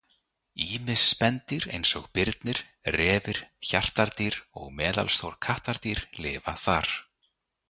Ýmis 0.67 1.01
spendýr 1.09 1.67
eins 1.75 1.91
og 1.99 2.07
birnir, 2.17 2.61
refir, 2.97 3.41
hjartardýr 3.69 4.41
og 4.63 4.75
meðalstór 4.81 5.37
kattardýr 5.49 6.05
lifa 6.25 6.57
þar. 6.65 6.93